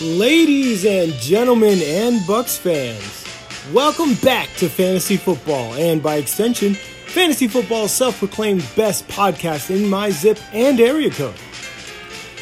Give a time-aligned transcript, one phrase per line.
[0.00, 3.22] Ladies and gentlemen and Bucks fans,
[3.70, 10.08] welcome back to Fantasy Football and by extension, Fantasy Football's self-proclaimed best podcast in my
[10.08, 11.34] zip and area code.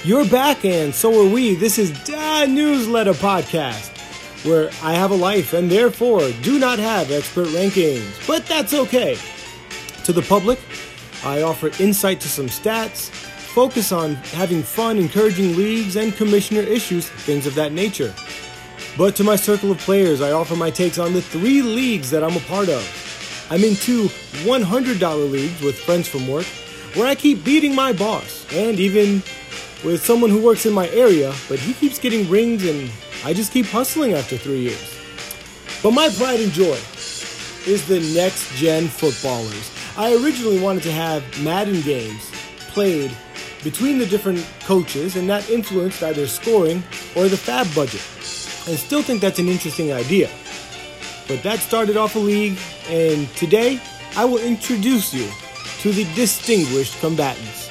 [0.04, 1.56] You're back and so are we.
[1.56, 3.90] This is the Newsletter Podcast,
[4.46, 9.18] where I have a life and therefore do not have expert rankings, but that's okay.
[10.04, 10.60] To the public,
[11.24, 13.10] I offer insight to some stats,
[13.58, 18.14] focus on having fun, encouraging leagues, and commissioner issues, things of that nature.
[18.96, 22.22] But to my circle of players, I offer my takes on the three leagues that
[22.22, 22.84] I'm a part of.
[23.50, 24.04] I'm in two
[24.46, 26.46] $100 leagues with friends from work,
[26.94, 29.24] where I keep beating my boss, and even
[29.84, 32.88] with someone who works in my area, but he keeps getting rings and
[33.24, 34.96] I just keep hustling after three years.
[35.82, 36.78] But my pride and joy
[37.66, 39.72] is the next gen footballers.
[39.96, 42.30] I originally wanted to have Madden games
[42.68, 43.10] played
[43.62, 46.82] between the different coaches, and that influenced either scoring
[47.16, 48.00] or the FAAB budget.
[48.70, 50.28] I still think that's an interesting idea.
[51.26, 53.80] But that started off a league, and today
[54.16, 55.28] I will introduce you
[55.80, 57.68] to the distinguished combatants.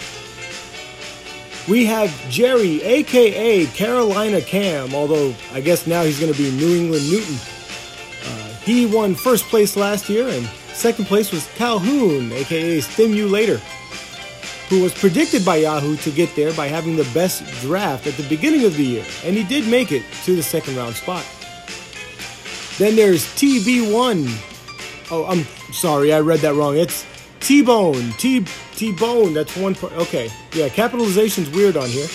[1.68, 6.76] We have Jerry, aka Carolina Cam, although I guess now he's going to be New
[6.76, 7.36] England Newton.
[8.26, 13.60] Uh, he won first place last year, and second place was Calhoun, aka Stimulator
[14.70, 18.28] who was predicted by Yahoo to get there by having the best draft at the
[18.28, 21.26] beginning of the year, and he did make it to the second round spot.
[22.78, 24.28] Then there's TB1.
[25.10, 26.78] Oh, I'm sorry, I read that wrong.
[26.78, 27.06] It's
[27.40, 28.12] T-Bone.
[28.18, 28.46] T
[28.76, 29.34] T-Bone.
[29.34, 29.74] That's one.
[29.74, 29.94] Part.
[29.94, 32.08] Okay, yeah, capitalization's weird on here.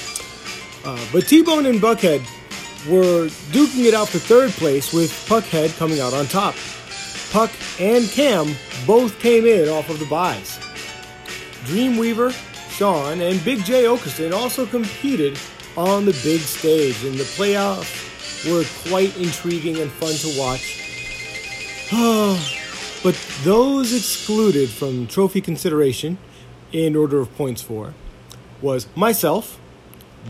[0.85, 2.21] Uh, but T-Bone and Puckhead
[2.89, 6.55] were duking it out for third place, with Puckhead coming out on top.
[7.31, 8.55] Puck and Cam
[8.87, 10.59] both came in off of the buys.
[11.65, 12.33] Dreamweaver,
[12.71, 15.39] Sean, and Big J Okerson also competed
[15.77, 18.11] on the big stage, and the playoffs
[18.51, 20.79] were quite intriguing and fun to watch.
[23.03, 23.15] but
[23.45, 26.19] those excluded from trophy consideration,
[26.73, 27.95] in order of points for,
[28.61, 29.61] was myself,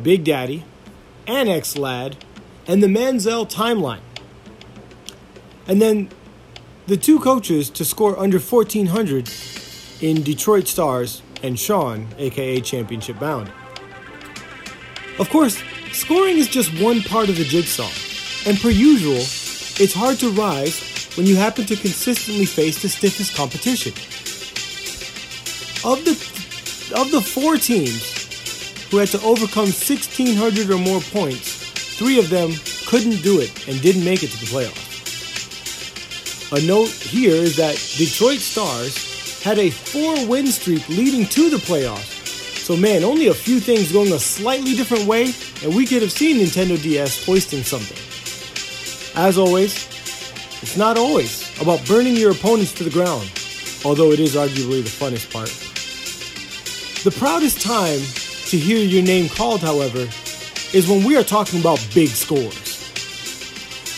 [0.03, 0.65] Big Daddy,
[1.27, 2.17] Annex Lad,
[2.67, 4.01] and the Manziel timeline.
[5.67, 6.11] And then
[6.87, 9.31] the two coaches to score under 1400
[10.01, 13.51] in Detroit Stars and Sean, aka Championship Bound.
[15.19, 17.91] Of course, scoring is just one part of the jigsaw,
[18.49, 19.23] and per usual,
[19.83, 20.81] it's hard to rise
[21.17, 23.93] when you happen to consistently face the stiffest competition.
[25.85, 26.13] Of the
[26.97, 32.53] of the four teams who had to overcome 1600 or more points, three of them
[32.87, 34.93] couldn't do it and didn't make it to the playoffs.
[36.53, 39.12] A note here is that Detroit Stars
[39.43, 42.21] had a four win streak leading to the playoffs.
[42.63, 45.33] So, man, only a few things going a slightly different way,
[45.65, 47.99] and we could have seen Nintendo DS hoisting something.
[49.21, 49.75] As always,
[50.63, 53.29] it's not always about burning your opponents to the ground,
[53.85, 55.51] although it is arguably the funnest part.
[57.03, 57.99] The proudest time
[58.51, 60.09] to hear your name called, however,
[60.73, 62.79] is when we are talking about big scores.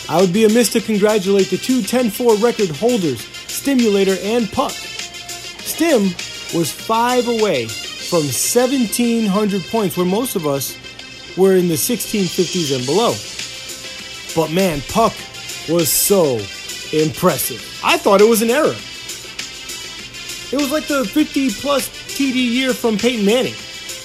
[0.09, 4.73] I would be amiss to congratulate the two 10 4 record holders, Stimulator and Puck,
[5.65, 6.03] Stim
[6.57, 10.77] was five away from 1,700 points, where most of us
[11.35, 13.15] were in the 1650s and below.
[14.35, 15.13] But man, Puck
[15.67, 16.35] was so
[16.93, 17.63] impressive.
[17.83, 18.75] I thought it was an error.
[20.53, 23.55] It was like the 50 plus TD year from Peyton Manning.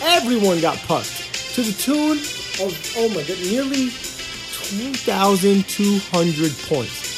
[0.03, 2.19] Everyone got pucked to the tune
[2.65, 7.10] of, oh my god, nearly 2,200 points.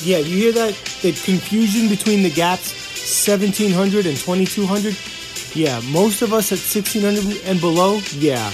[0.00, 0.74] Yeah, you hear that?
[1.02, 2.72] The confusion between the gaps
[3.26, 4.96] 1700 and 2200?
[5.54, 8.50] Yeah, most of us at 1600 and below, yeah.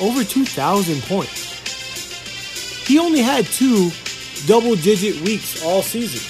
[0.00, 1.50] Over 2,000 points.
[2.86, 3.90] He only had two
[4.46, 6.20] double digit weeks all season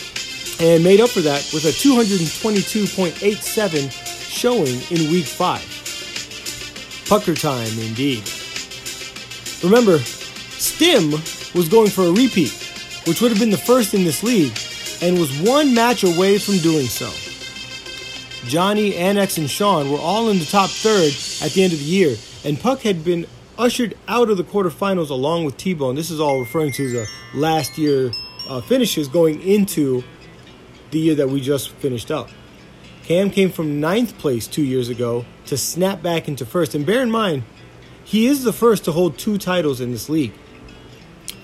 [0.60, 3.90] and made up for that with a 222.87
[4.28, 7.06] showing in week 5.
[7.08, 8.28] Pucker time indeed.
[9.62, 11.12] Remember, Stim
[11.54, 12.61] was going for a repeat
[13.06, 14.56] which would have been the first in this league,
[15.02, 17.10] and was one match away from doing so.
[18.48, 21.12] Johnny, Annex, and Sean were all in the top third
[21.44, 23.26] at the end of the year, and Puck had been
[23.58, 25.94] ushered out of the quarterfinals along with T-Bone.
[25.94, 28.12] This is all referring to the last year
[28.48, 30.02] uh, finishes going into
[30.90, 32.28] the year that we just finished up.
[33.04, 36.74] Cam came from ninth place two years ago to snap back into first.
[36.74, 37.42] And bear in mind,
[38.04, 40.32] he is the first to hold two titles in this league.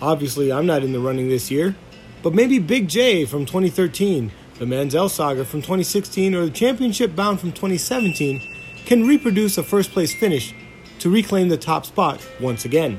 [0.01, 1.75] Obviously, I'm not in the running this year,
[2.23, 7.41] but maybe Big J from 2013, the Manziel Saga from 2016, or the Championship Bound
[7.41, 8.41] from 2017
[8.87, 10.55] can reproduce a first place finish
[11.01, 12.99] to reclaim the top spot once again.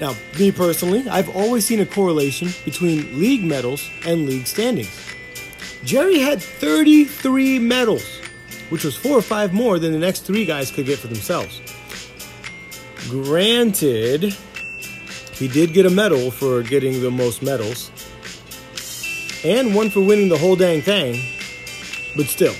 [0.00, 5.14] Now, me personally, I've always seen a correlation between league medals and league standings.
[5.84, 8.20] Jerry had 33 medals,
[8.70, 11.60] which was four or five more than the next three guys could get for themselves.
[13.10, 14.34] Granted,
[15.32, 17.90] he did get a medal for getting the most medals,
[19.44, 21.20] and one for winning the whole dang thing,
[22.16, 22.54] but still.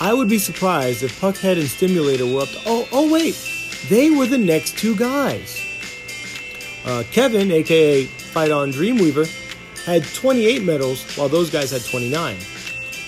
[0.00, 2.60] I would be surprised if Puckhead and Stimulator were up to.
[2.66, 3.36] Oh, oh wait,
[3.90, 5.60] they were the next two guys.
[6.86, 9.26] Uh, Kevin, aka Fight On Dreamweaver,
[9.84, 12.36] had 28 medals, while those guys had 29.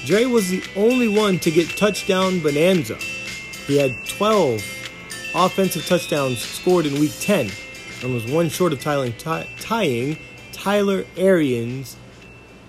[0.05, 2.97] Dre was the only one to get touchdown bonanza.
[3.67, 4.63] He had 12
[5.35, 7.51] offensive touchdowns scored in Week 10,
[8.03, 9.15] and was one short of tying,
[9.59, 10.19] tying
[10.53, 11.97] Tyler Arians'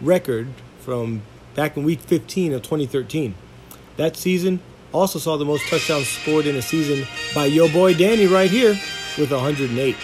[0.02, 0.48] record
[0.80, 1.22] from
[1.56, 3.36] back in Week 15 of 2013.
[3.98, 4.60] That season
[4.94, 7.06] also saw the most touchdowns scored in a season
[7.36, 8.80] by yo boy Danny right here
[9.18, 9.96] with 108.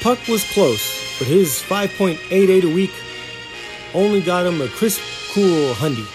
[0.00, 2.92] Puck was close, but his 5.88 a week
[3.94, 5.00] only got him a crisp,
[5.32, 6.06] cool hundy.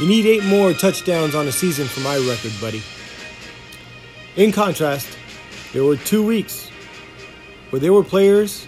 [0.00, 2.82] You need eight more touchdowns on a season for my record, buddy.
[4.36, 5.08] In contrast,
[5.72, 6.70] there were two weeks
[7.70, 8.66] where there were players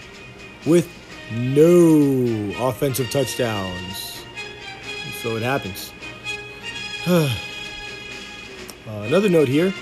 [0.65, 0.89] with
[1.31, 4.23] no offensive touchdowns.
[5.21, 5.93] So it happens.
[7.07, 7.29] uh,
[8.87, 9.73] another note here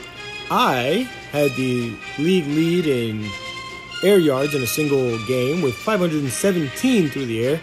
[0.51, 3.29] I had the league lead in
[4.03, 7.61] air yards in a single game with 517 through the air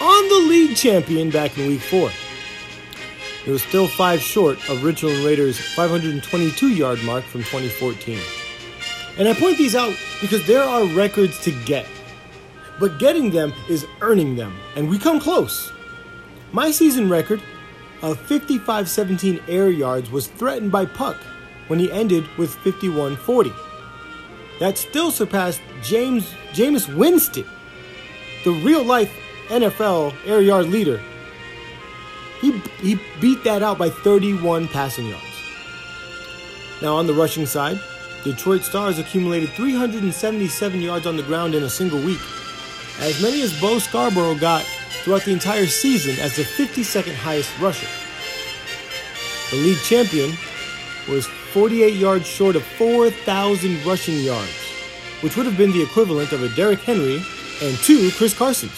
[0.00, 2.10] on the league champion back in week four.
[3.46, 8.18] It was still five short of Richland Raiders' 522 yard mark from 2014.
[9.18, 11.86] And I point these out because there are records to get,
[12.78, 15.72] but getting them is earning them, and we come close.
[16.52, 17.42] My season record
[18.02, 21.16] of 55 17 air yards was threatened by Puck
[21.68, 23.52] when he ended with 51 40
[24.58, 27.46] that still surpassed James Jameis Winston,
[28.44, 29.12] the real life
[29.48, 31.00] NFL air yard leader.
[32.40, 35.24] He, he beat that out by 31 passing yards.
[36.82, 37.80] Now, on the rushing side,
[38.24, 42.20] Detroit Stars accumulated 377 yards on the ground in a single week,
[43.00, 44.62] as many as Bo Scarborough got
[45.02, 47.86] throughout the entire season as the 52nd highest rusher.
[49.50, 50.32] The league champion
[51.08, 54.72] was 48 yards short of 4,000 rushing yards,
[55.20, 57.22] which would have been the equivalent of a Derrick Henry
[57.62, 58.72] and two Chris Carsons,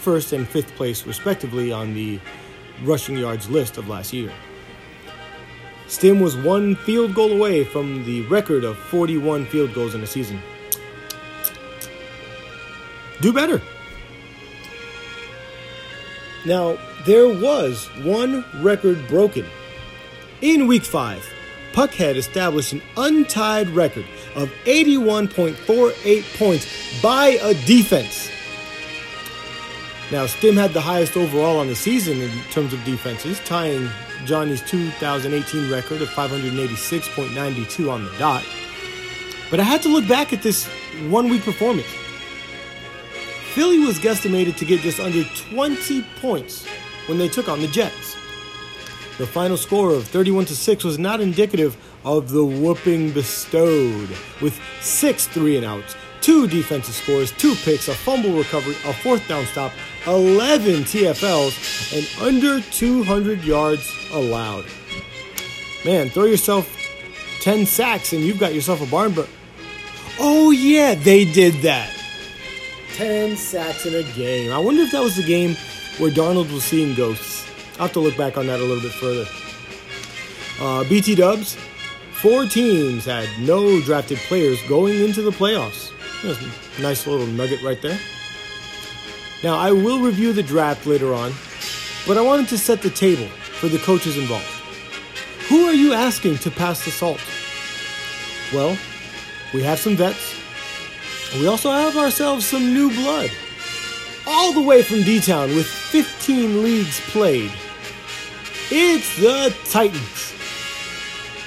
[0.00, 2.18] first and fifth place respectively on the
[2.82, 4.32] rushing yards list of last year.
[5.86, 10.06] Stim was one field goal away from the record of 41 field goals in a
[10.06, 10.40] season.
[13.20, 13.60] Do better.
[16.46, 19.46] Now, there was one record broken
[20.40, 21.24] in week 5
[21.72, 28.30] Puckhead established an untied record of 81.48 points by a defense.
[30.10, 33.88] Now, Stim had the highest overall on the season in terms of defenses, tying
[34.26, 38.44] Johnny's 2018 record of 586.92 on the dot.
[39.50, 40.66] But I had to look back at this
[41.08, 41.88] one week performance.
[43.54, 46.66] Philly was guesstimated to get just under 20 points
[47.06, 48.16] when they took on the Jets.
[49.18, 54.08] The final score of 31 to 6 was not indicative of the whooping bestowed,
[54.40, 59.26] with six three and outs, two defensive scores, two picks, a fumble recovery, a fourth
[59.28, 59.72] down stop,
[60.06, 64.64] 11 TFLs, and under 200 yards allowed.
[65.84, 66.68] Man, throw yourself
[67.40, 69.28] 10 sacks and you've got yourself a barn burner.
[70.18, 71.90] Oh, yeah, they did that.
[72.94, 74.52] 10 sacks in a game.
[74.52, 75.56] I wonder if that was the game
[75.98, 77.44] where Darnold was seeing ghosts.
[77.82, 79.26] I'll have to look back on that a little bit further.
[80.60, 81.56] Uh, BT Dubs,
[82.12, 85.90] four teams had no drafted players going into the playoffs.
[86.80, 87.98] Nice little nugget right there.
[89.42, 91.32] Now, I will review the draft later on,
[92.06, 94.46] but I wanted to set the table for the coaches involved.
[95.48, 97.20] Who are you asking to pass the salt?
[98.54, 98.78] Well,
[99.52, 100.36] we have some vets.
[101.34, 103.30] We also have ourselves some new blood.
[104.24, 107.50] All the way from D Town with 15 leagues played.
[108.74, 110.32] It's the Titans.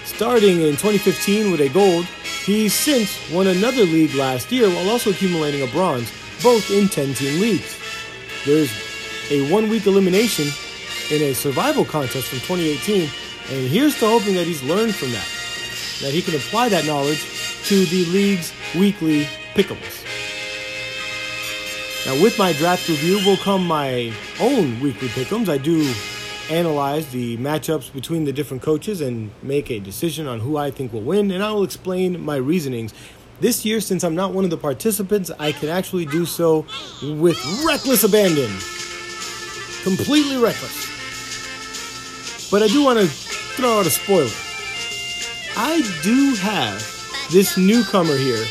[0.05, 2.05] Starting in 2015 with a gold,
[2.45, 6.13] he since won another league last year while also accumulating a bronze,
[6.43, 7.79] both in 10 team leagues.
[8.45, 8.71] There's
[9.31, 10.49] a one week elimination
[11.09, 13.09] in a survival contest from 2018,
[13.49, 15.27] and here's to hoping that he's learned from that,
[16.01, 17.25] that he can apply that knowledge
[17.63, 20.05] to the league's weekly pickums.
[22.05, 25.49] Now, with my draft review will come my own weekly pickums.
[25.49, 25.91] I do
[26.49, 30.93] analyze the matchups between the different coaches and make a decision on who I think
[30.93, 32.93] will win, and I will explain my reasonings.
[33.41, 36.65] This year, since I'm not one of the participants, I can actually do so
[37.01, 38.49] with reckless abandon.
[39.83, 40.85] Completely reckless.
[42.49, 44.29] But I do want to throw out a spoiler.
[45.57, 46.79] I do have
[47.31, 48.45] this newcomer here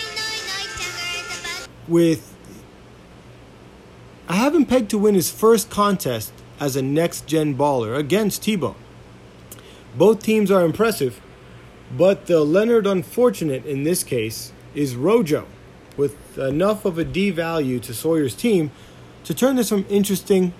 [1.88, 2.30] with.
[4.26, 8.42] I have him pegged to win his first contest as a next gen baller against
[8.42, 8.74] Tebow.
[9.96, 11.20] Both teams are impressive,
[11.96, 15.46] but the Leonard unfortunate in this case is Rojo,
[15.96, 18.70] with enough of a D value to Sawyer's team
[19.24, 20.52] to turn this from interesting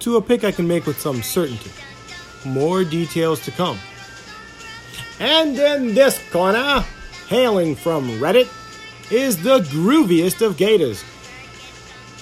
[0.00, 1.70] to a pick I can make with some certainty.
[2.44, 3.78] More details to come.
[5.18, 6.84] And in this corner,
[7.28, 8.48] hailing from Reddit,
[9.10, 11.04] is the grooviest of Gators.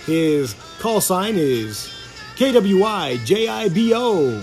[0.07, 1.93] His call sign is
[2.41, 4.41] KWIJIBO.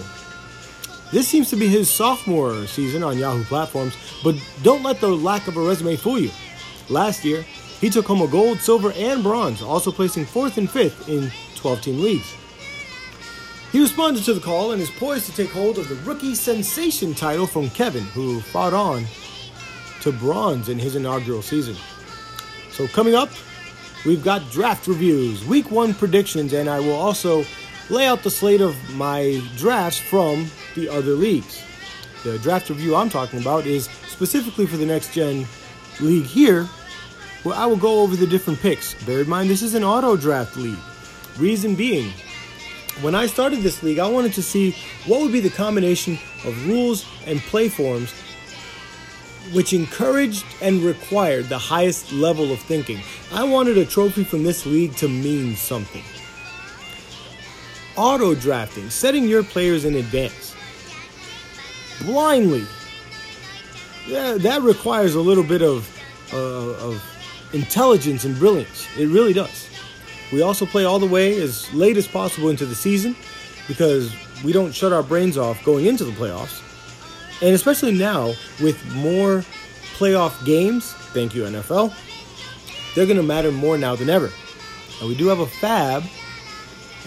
[1.09, 5.47] This seems to be his sophomore season on Yahoo platforms, but don't let the lack
[5.47, 6.29] of a resume fool you.
[6.89, 7.43] Last year,
[7.81, 11.81] he took home a gold, silver, and bronze, also placing fourth and fifth in 12
[11.81, 12.35] team leagues.
[13.71, 17.15] He responded to the call and is poised to take hold of the rookie sensation
[17.15, 19.05] title from Kevin, who fought on
[20.01, 21.75] to bronze in his inaugural season.
[22.69, 23.31] So, coming up,
[24.05, 27.43] we've got draft reviews, week one predictions, and I will also
[27.89, 31.63] lay out the slate of my drafts from the other leagues.
[32.23, 35.45] The draft review I'm talking about is specifically for the next gen
[36.01, 36.65] league here,
[37.43, 38.93] where I will go over the different picks.
[39.05, 40.79] Bear in mind, this is an auto draft league.
[41.37, 42.11] Reason being,
[43.01, 44.75] when I started this league, I wanted to see
[45.05, 48.13] what would be the combination of rules and play forms
[49.53, 52.99] which encouraged and required the highest level of thinking.
[53.31, 56.03] I wanted a trophy from this league to mean something
[57.97, 60.55] auto drafting, setting your players in advance
[62.01, 62.65] blindly.
[64.05, 65.89] Yeah, that requires a little bit of
[66.33, 67.03] uh, of
[67.53, 68.87] intelligence and brilliance.
[68.97, 69.69] It really does.
[70.31, 73.15] We also play all the way as late as possible into the season
[73.67, 74.13] because
[74.43, 76.61] we don't shut our brains off going into the playoffs.
[77.41, 79.43] And especially now with more
[79.97, 81.93] playoff games, thank you NFL,
[82.93, 84.29] they're going to matter more now than ever.
[84.99, 86.09] And we do have a FAAB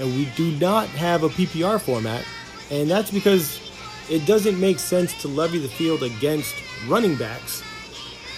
[0.01, 2.25] and we do not have a PPR format,
[2.71, 3.61] and that's because
[4.09, 6.55] it doesn't make sense to levy the field against
[6.89, 7.63] running backs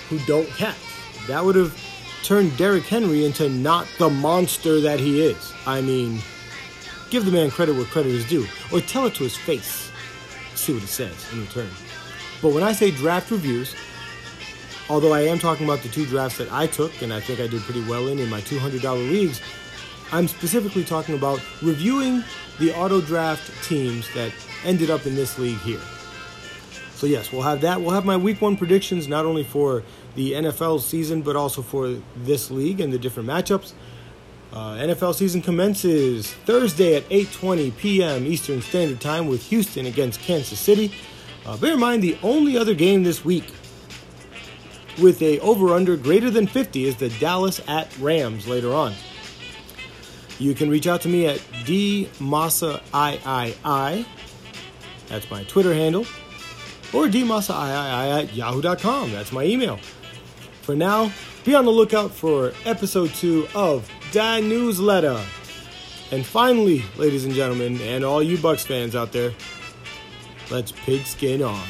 [0.08, 0.76] who don't catch.
[1.28, 1.78] That would have
[2.24, 5.52] turned Derrick Henry into not the monster that he is.
[5.64, 6.20] I mean,
[7.10, 9.90] give the man credit where credit is due, or tell it to his face.
[10.56, 11.70] See what he says in return.
[12.42, 13.74] But when I say draft reviews,
[14.90, 17.46] although I am talking about the two drafts that I took, and I think I
[17.46, 19.40] did pretty well in in my $200 leagues,
[20.12, 22.22] I'm specifically talking about reviewing
[22.58, 24.30] the auto draft teams that
[24.62, 25.80] ended up in this league here.
[26.94, 27.80] So, yes, we'll have that.
[27.80, 29.82] We'll have my week one predictions not only for
[30.14, 33.72] the NFL season, but also for this league and the different matchups.
[34.52, 38.26] Uh, NFL season commences Thursday at 8:20 p.m.
[38.26, 40.92] Eastern Standard Time with Houston against Kansas City.
[41.46, 43.50] Uh, bear in mind the only other game this week
[45.00, 48.92] with a over/under greater than 50 is the Dallas at Rams later on.
[50.42, 52.04] You can reach out to me at dmasaiii.
[55.06, 56.02] That's my Twitter handle.
[56.92, 59.12] Or dmasaiii at yahoo.com.
[59.12, 59.76] That's my email.
[60.62, 61.12] For now,
[61.44, 65.24] be on the lookout for episode two of Da Newsletta.
[66.10, 69.32] And finally, ladies and gentlemen, and all you Bucks fans out there,
[70.50, 71.62] let's pigskin on.